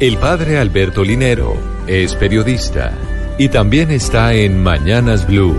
[0.00, 1.54] El padre Alberto Linero
[1.86, 2.96] es periodista
[3.36, 5.54] y también está en Mañanas Blue.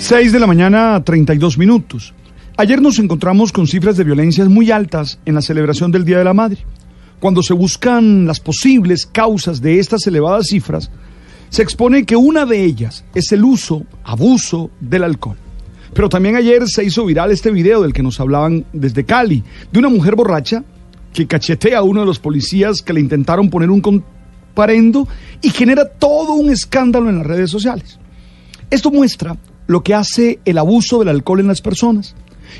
[0.00, 2.12] 6 de la mañana, 32 minutos.
[2.58, 6.24] Ayer nos encontramos con cifras de violencias muy altas en la celebración del Día de
[6.24, 6.58] la Madre.
[7.20, 10.90] Cuando se buscan las posibles causas de estas elevadas cifras,
[11.48, 15.38] se expone que una de ellas es el uso, abuso del alcohol.
[15.94, 19.78] Pero también ayer se hizo viral este video del que nos hablaban desde Cali, de
[19.78, 20.64] una mujer borracha
[21.14, 25.08] que cachetea a uno de los policías que le intentaron poner un comparendo
[25.40, 27.98] y genera todo un escándalo en las redes sociales.
[28.68, 32.16] Esto muestra lo que hace el abuso del alcohol en las personas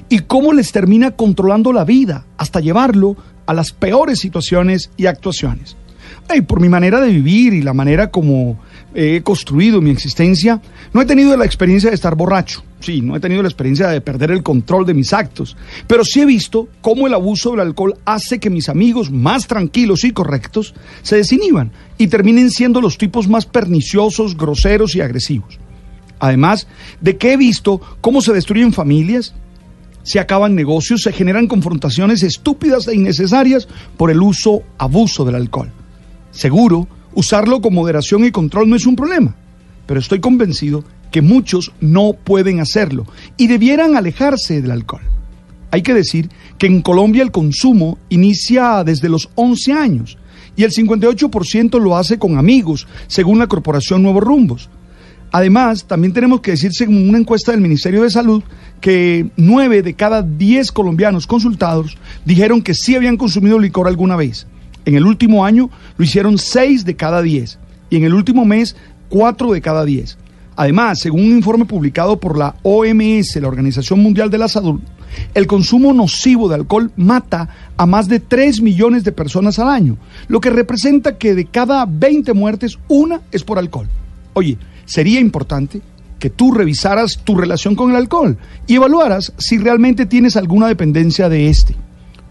[0.09, 5.77] y cómo les termina controlando la vida hasta llevarlo a las peores situaciones y actuaciones.
[6.33, 8.59] Y por mi manera de vivir y la manera como
[8.95, 10.61] he construido mi existencia,
[10.93, 14.01] no he tenido la experiencia de estar borracho, sí, no he tenido la experiencia de
[14.01, 17.97] perder el control de mis actos, pero sí he visto cómo el abuso del alcohol
[18.05, 23.29] hace que mis amigos más tranquilos y correctos se desinhiban y terminen siendo los tipos
[23.29, 25.59] más perniciosos, groseros y agresivos.
[26.21, 26.69] Además
[27.01, 29.35] de que he visto cómo se destruyen familias,
[30.05, 35.71] se acaban negocios, se generan confrontaciones estúpidas e innecesarias por el uso, abuso del alcohol.
[36.35, 39.37] Seguro, usarlo con moderación y control no es un problema,
[39.87, 45.03] pero estoy convencido que muchos no pueden hacerlo y debieran alejarse del alcohol.
[45.71, 50.19] Hay que decir que en Colombia el consumo inicia desde los 11 años
[50.57, 54.69] y el 58% lo hace con amigos, según la Corporación Nuevos Rumbos.
[55.31, 58.43] Además, también tenemos que decir, según una encuesta del Ministerio de Salud,
[58.81, 64.47] que nueve de cada diez colombianos consultados dijeron que sí habían consumido licor alguna vez.
[64.85, 67.59] En el último año lo hicieron seis de cada diez
[67.91, 68.77] y en el último mes
[69.09, 70.19] cuatro de cada diez.
[70.57, 74.81] Además, según un informe publicado por la OMS, la Organización Mundial de la Salud,
[75.35, 79.97] el consumo nocivo de alcohol mata a más de 3 millones de personas al año,
[80.29, 83.89] lo que representa que de cada 20 muertes, una es por alcohol.
[84.35, 85.81] Oye, sería importante
[86.19, 91.29] que tú revisaras tu relación con el alcohol y evaluaras si realmente tienes alguna dependencia
[91.29, 91.75] de este.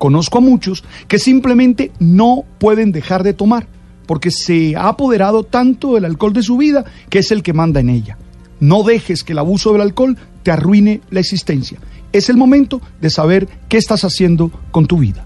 [0.03, 3.67] Conozco a muchos que simplemente no pueden dejar de tomar
[4.05, 7.79] porque se ha apoderado tanto del alcohol de su vida que es el que manda
[7.79, 8.17] en ella.
[8.59, 11.79] No dejes que el abuso del alcohol te arruine la existencia.
[12.11, 15.25] Es el momento de saber qué estás haciendo con tu vida.